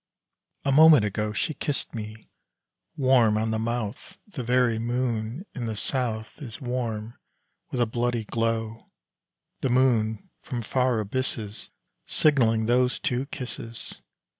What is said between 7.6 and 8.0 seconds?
with a